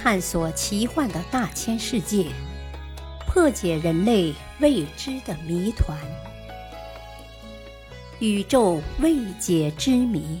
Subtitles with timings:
[0.00, 2.30] 探索奇幻的大千世界，
[3.26, 5.98] 破解人类未知的谜团，
[8.20, 10.40] 宇宙未解之谜，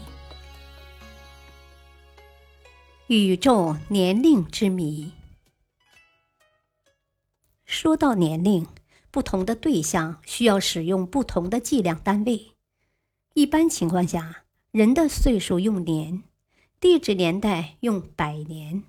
[3.08, 5.12] 宇宙年龄之谜。
[7.66, 8.64] 说到年龄，
[9.10, 12.52] 不同的对象需要使用不同的计量单位。
[13.34, 16.22] 一般情况下，人的岁数用年，
[16.78, 18.84] 地质年代用百年，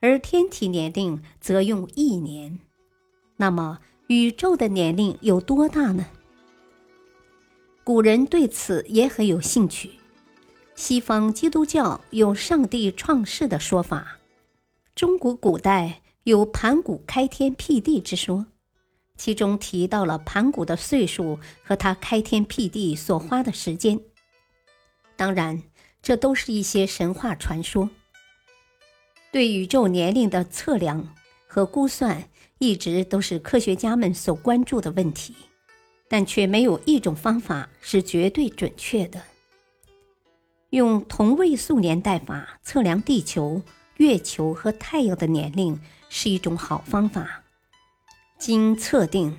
[0.00, 2.58] 而天体年龄则用亿年。
[3.36, 6.06] 那么，宇宙的年龄有多大呢？
[7.84, 9.92] 古人对此也很有兴趣。
[10.74, 14.18] 西方基督教有上帝创世的说法，
[14.94, 18.46] 中国古代有盘古开天辟地之说。
[19.16, 24.00] 其中提到了盘古的岁数和他开天辟地所花的时间。
[25.14, 25.62] 当然，
[26.00, 27.90] 这都是一些神话传说。
[29.32, 31.14] 对宇宙年龄的测量
[31.46, 35.34] 和估算，一直都是科学家们所关注的问题，
[36.08, 39.22] 但却没有一种方法是绝对准确的。
[40.70, 43.62] 用同位素年代法测量地球、
[43.98, 47.44] 月球和太阳的年龄是一种好方法。
[48.38, 49.36] 经测定，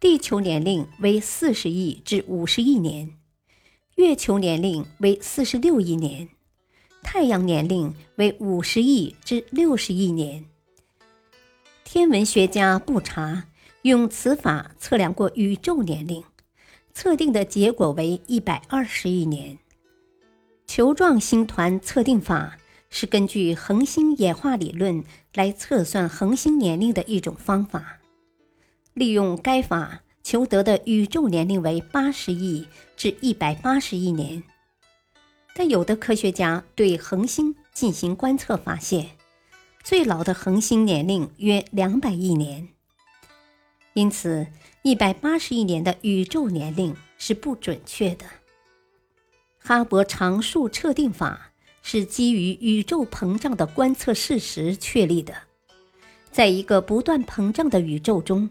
[0.00, 3.10] 地球年龄为四十亿至五十亿年，
[3.96, 6.28] 月球年龄为四十六亿年，
[7.02, 10.44] 太阳年龄为五十亿至六十亿年。
[11.84, 13.46] 天文学家布查
[13.82, 16.22] 用此法测量过宇宙年龄，
[16.92, 19.58] 测定的结果为一百二十亿年。
[20.66, 22.58] 球状星团测定法
[22.90, 25.02] 是根据恒星演化理论
[25.34, 27.98] 来测算恒星年龄的一种方法。
[28.92, 34.42] 利用该法求得的宇宙年龄为八十亿至一百八十亿年，
[35.58, 39.10] 但有的科学家对恒星进行观测，发现
[39.82, 42.68] 最老的恒星年龄约两百亿年，
[43.92, 44.46] 因此
[44.82, 48.24] 一百八十亿年的宇宙年龄是不准确的。
[49.58, 51.50] 哈勃常数测定法
[51.82, 55.34] 是基于宇宙膨胀的观测事实确立的，
[56.30, 58.48] 在一个不断膨胀的宇宙中。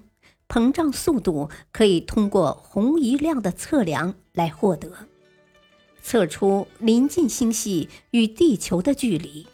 [0.50, 5.08] 膨胀速度可以通过红移量的测量来获得，
[6.08, 9.46] 测出临近星系与地球的距离，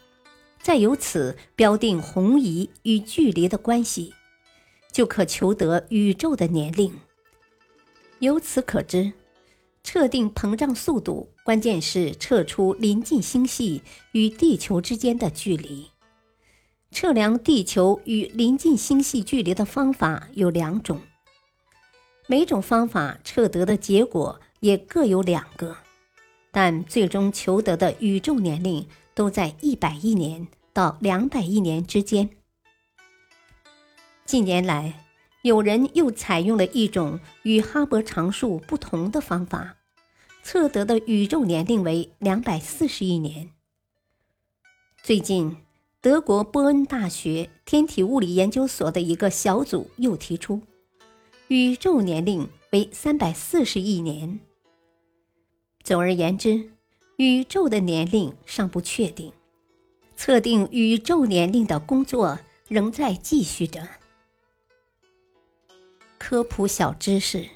[0.62, 4.14] 再由此标定红移与距离的关系，
[4.92, 6.94] 就可求得宇宙的年龄。
[8.20, 9.14] 由此可知，
[9.82, 13.82] 测定膨胀速度关键是测出临近星系
[14.12, 15.88] 与地球之间的距离。
[16.92, 21.00] 测量地球与临近星系距离的方法有两种，
[22.28, 25.78] 每种方法测得的结果也各有两个，
[26.54, 32.30] 但最终求得的宇宙年龄都在一百亿年到两百亿年之间。
[34.24, 35.04] 近年来，
[35.42, 39.76] 有人又采用了一种与哈勃常数不同的方法，
[40.42, 43.50] 测得的宇宙年龄为两百四十亿年。
[45.02, 45.56] 最近。
[46.00, 50.60] 德国波恩大学天体物理研究所的一个小组又提出，
[51.48, 54.38] 宇宙年龄为三百四十亿年。
[55.84, 56.70] 总而言之，
[57.18, 59.32] 宇宙的年龄尚不确定，
[60.16, 63.86] 测定宇宙年龄的工作仍在继续着。
[66.16, 67.46] 科普小知识：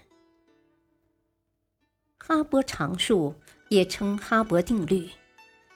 [2.19, 3.35] 哈勃常数
[3.71, 5.09] 也称哈勃定律。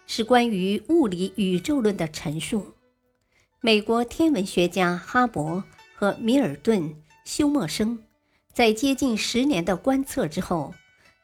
[0.04, 2.74] 是关于物理宇宙论的陈述。
[3.60, 5.62] 美国天文学家哈勃
[5.94, 6.82] 和米尔顿·
[7.24, 7.98] 休默生
[8.52, 10.74] 在接近十年的观测之后，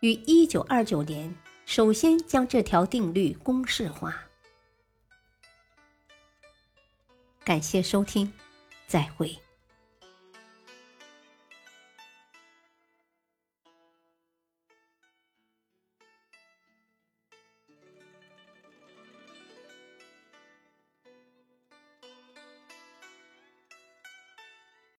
[0.00, 1.34] 于一九二九年
[1.66, 4.14] 首先将这条定律公式化。
[7.44, 8.32] 感谢收听，
[8.86, 9.36] 再会。